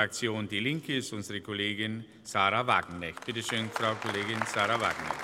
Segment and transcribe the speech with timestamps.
[0.00, 3.22] Fraktion Die Linke ist unsere Kollegin Sarah Wagenknecht.
[3.26, 5.20] Bitte schön, Frau Kollegin Sarah Wagenknecht.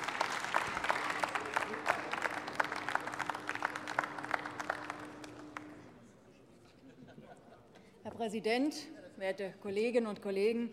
[8.02, 8.75] Herr Präsident,
[9.16, 10.68] werte Kolleginnen und Kollegen!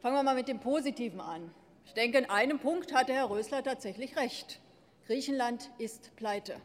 [0.00, 1.50] Fangen wir mal mit dem Positiven an.
[1.84, 4.58] Ich denke, in einem Punkt hatte Herr Rösler tatsächlich recht.
[5.06, 6.62] Griechenland ist pleite.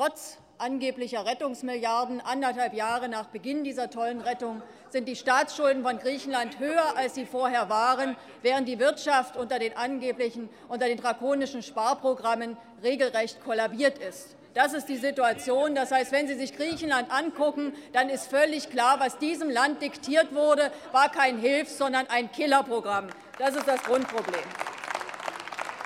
[0.00, 6.58] Trotz angeblicher Rettungsmilliarden anderthalb Jahre nach Beginn dieser tollen Rettung sind die Staatsschulden von Griechenland
[6.58, 12.56] höher, als sie vorher waren, während die Wirtschaft unter den angeblichen unter den drakonischen Sparprogrammen
[12.82, 14.36] regelrecht kollabiert ist.
[14.54, 15.74] Das ist die Situation.
[15.74, 20.34] Das heißt, wenn Sie sich Griechenland angucken, dann ist völlig klar, was diesem Land diktiert
[20.34, 23.08] wurde, war kein Hilfs-, sondern ein Killerprogramm.
[23.38, 24.40] Das ist das Grundproblem.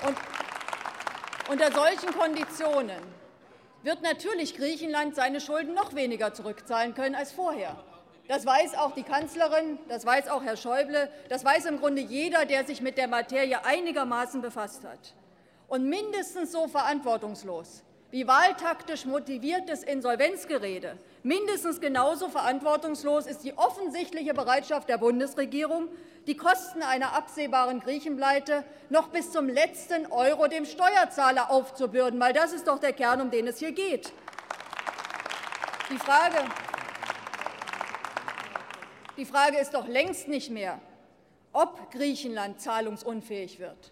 [0.06, 0.16] Und
[1.51, 3.23] unter solchen Konditionen
[3.84, 7.77] wird natürlich Griechenland seine Schulden noch weniger zurückzahlen können als vorher.
[8.27, 12.47] Das weiß auch die Kanzlerin, das weiß auch Herr Schäuble, das weiß im Grunde jeder,
[12.47, 15.15] der sich mit der Materie einigermaßen befasst hat.
[15.68, 17.82] Und mindestens so verantwortungslos
[18.15, 25.88] wie wahltaktisch motiviertes Insolvenzgerede, mindestens genauso verantwortungslos ist die offensichtliche Bereitschaft der Bundesregierung,
[26.29, 32.52] die Kosten einer absehbaren Griechenpleite noch bis zum letzten Euro dem Steuerzahler aufzubürden, weil das
[32.52, 34.12] ist doch der Kern, um den es hier geht.
[35.90, 36.37] Die Frage,
[39.16, 40.79] die Frage ist doch längst nicht mehr,
[41.52, 43.90] ob Griechenland zahlungsunfähig wird.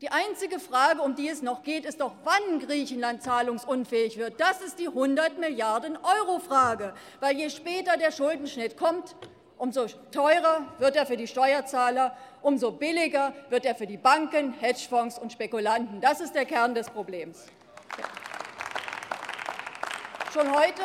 [0.00, 4.40] Die einzige Frage, um die es noch geht, ist doch, wann Griechenland zahlungsunfähig wird.
[4.40, 9.14] Das ist die 100 Milliarden Euro Frage, weil je später der Schuldenschnitt kommt,
[9.56, 15.16] umso teurer wird er für die Steuerzahler, umso billiger wird er für die Banken, Hedgefonds
[15.16, 16.00] und Spekulanten.
[16.00, 17.46] Das ist der Kern des Problems.
[20.32, 20.82] Schon heute,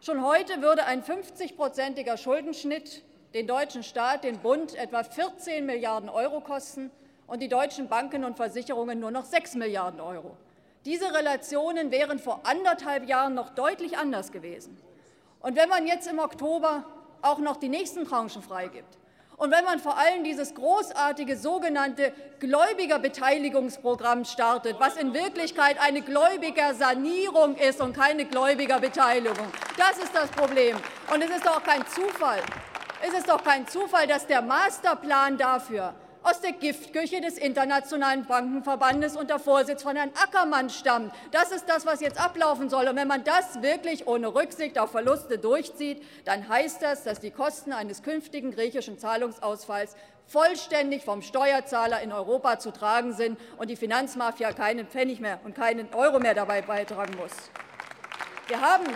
[0.00, 3.02] schon heute würde ein 50-prozentiger Schuldenschnitt
[3.34, 6.92] den deutschen Staat, den Bund, etwa 14 Milliarden Euro kosten
[7.30, 10.36] und die deutschen Banken und Versicherungen nur noch 6 Milliarden Euro.
[10.84, 14.76] Diese Relationen wären vor anderthalb Jahren noch deutlich anders gewesen.
[15.38, 16.84] Und wenn man jetzt im Oktober
[17.22, 18.98] auch noch die nächsten Tranchen freigibt
[19.36, 27.54] und wenn man vor allem dieses großartige sogenannte Gläubigerbeteiligungsprogramm startet, was in Wirklichkeit eine Gläubigersanierung
[27.54, 30.76] ist und keine Gläubigerbeteiligung, das ist das Problem.
[31.14, 32.40] Und es ist doch kein Zufall,
[33.06, 39.16] es ist doch kein Zufall, dass der Masterplan dafür aus der Giftküche des Internationalen Bankenverbandes
[39.16, 41.12] unter Vorsitz von Herrn Ackermann stammt.
[41.30, 42.88] Das ist das, was jetzt ablaufen soll.
[42.88, 47.30] Und wenn man das wirklich ohne Rücksicht auf Verluste durchzieht, dann heißt das, dass die
[47.30, 53.76] Kosten eines künftigen griechischen Zahlungsausfalls vollständig vom Steuerzahler in Europa zu tragen sind und die
[53.76, 57.32] Finanzmafia keinen Pfennig mehr und keinen Euro mehr dabei beitragen muss.
[58.46, 58.86] Wir haben,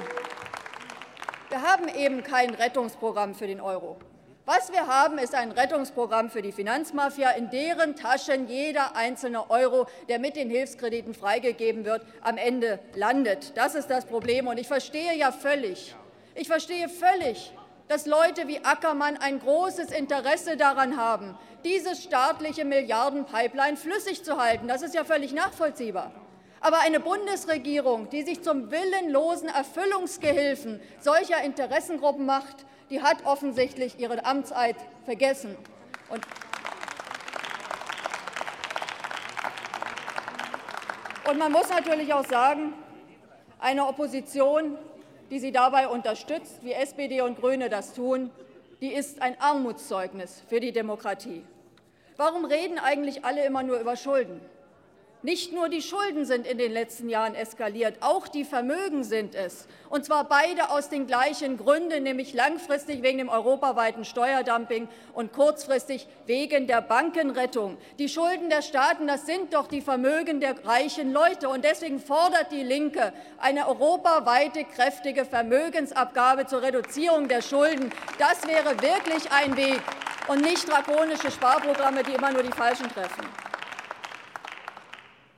[1.49, 3.99] wir haben eben kein Rettungsprogramm für den Euro.
[4.47, 9.87] Was wir haben, ist ein Rettungsprogramm für die Finanzmafia, in deren Taschen jeder einzelne Euro,
[10.11, 13.57] der mit den Hilfskrediten freigegeben wird, am Ende landet.
[13.57, 14.47] Das ist das Problem.
[14.47, 15.97] Und ich verstehe ja völlig,
[16.35, 17.55] ich verstehe völlig,
[17.89, 24.69] dass Leute wie Ackermann ein großes Interesse daran haben, diese staatliche Milliardenpipeline flüssig zu halten.
[24.69, 26.13] Das ist ja völlig nachvollziehbar.
[26.61, 34.25] Aber eine Bundesregierung, die sich zum willenlosen Erfüllungsgehilfen solcher Interessengruppen macht, die hat offensichtlich ihren
[34.25, 35.57] Amtseid vergessen.
[36.11, 36.23] Und
[41.27, 42.75] Und man muss natürlich auch sagen,
[43.59, 44.77] eine Opposition,
[45.31, 48.31] die sie dabei unterstützt, wie SPD und Grüne das tun,
[48.83, 51.43] die ist ein Armutszeugnis für die Demokratie.
[52.19, 54.41] Warum reden eigentlich alle immer nur über Schulden?
[55.25, 59.67] Nicht nur die Schulden sind in den letzten Jahren eskaliert, auch die Vermögen sind es.
[59.89, 66.07] Und zwar beide aus den gleichen Gründen, nämlich langfristig wegen dem europaweiten Steuerdumping und kurzfristig
[66.27, 67.79] wegen der Bankenrettung.
[67.99, 71.49] Die Schulden der Staaten, das sind doch die Vermögen der reichen Leute.
[71.49, 77.91] Und deswegen fordert die Linke eine europaweite kräftige Vermögensabgabe zur Reduzierung der Schulden.
[78.19, 79.81] Das wäre wirklich ein Weg
[80.29, 83.25] und nicht drakonische Sparprogramme, die immer nur die Falschen treffen.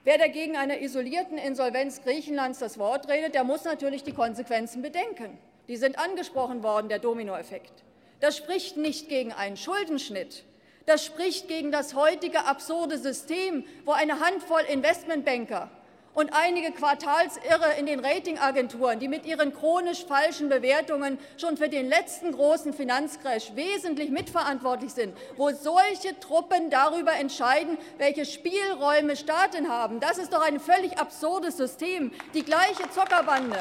[0.06, 5.36] Wer dagegen einer isolierten Insolvenz Griechenlands das Wort redet, der muss natürlich die Konsequenzen bedenken.
[5.66, 7.82] Die sind angesprochen worden, der Dominoeffekt.
[8.20, 10.44] Das spricht nicht gegen einen Schuldenschnitt.
[10.86, 15.68] Das spricht gegen das heutige absurde System, wo eine Handvoll Investmentbanker
[16.16, 21.86] und einige Quartalsirre in den Ratingagenturen, die mit ihren chronisch falschen Bewertungen schon für den
[21.88, 30.00] letzten großen Finanzcrash wesentlich mitverantwortlich sind, wo solche Truppen darüber entscheiden, welche Spielräume Staaten haben.
[30.00, 32.10] Das ist doch ein völlig absurdes System.
[32.32, 33.60] Die gleiche Zockerbande.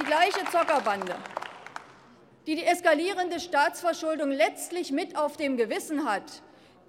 [0.00, 1.14] Die gleiche Zockerbande
[2.46, 6.42] die die eskalierende Staatsverschuldung letztlich mit auf dem Gewissen hat,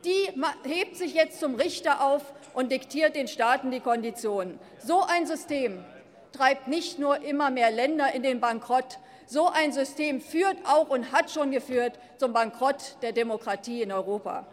[0.05, 0.31] die
[0.63, 2.21] hebt sich jetzt zum Richter auf
[2.53, 4.59] und diktiert den Staaten die Konditionen.
[4.79, 5.83] So ein System
[6.31, 11.11] treibt nicht nur immer mehr Länder in den Bankrott, so ein System führt auch und
[11.11, 14.45] hat schon geführt zum Bankrott der Demokratie in Europa.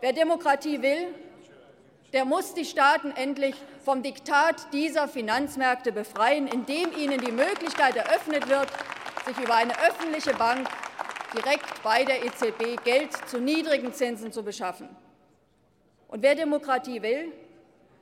[0.00, 1.08] Wer Demokratie will,
[2.12, 8.48] der muss die Staaten endlich vom Diktat dieser Finanzmärkte befreien, indem ihnen die Möglichkeit eröffnet
[8.48, 8.68] wird,
[9.26, 10.68] sich über eine öffentliche Bank
[11.34, 14.88] direkt bei der EZB Geld zu niedrigen Zinsen zu beschaffen.
[16.08, 17.32] Und wer Demokratie will,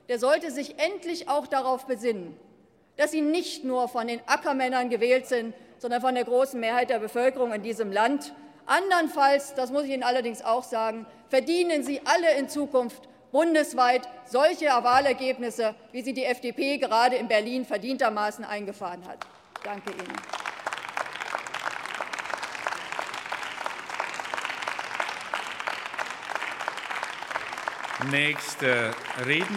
[0.07, 2.37] der sollte sich endlich auch darauf besinnen,
[2.97, 6.99] dass sie nicht nur von den Ackermännern gewählt sind, sondern von der großen Mehrheit der
[6.99, 8.33] Bevölkerung in diesem Land.
[8.65, 14.65] Andernfalls, das muss ich Ihnen allerdings auch sagen, verdienen Sie alle in Zukunft bundesweit solche
[14.65, 19.19] Wahlergebnisse, wie sie die FDP gerade in Berlin verdientermaßen eingefahren hat.
[19.63, 20.48] Danke Ihnen.
[28.07, 28.91] Nächste
[29.25, 29.45] Redner.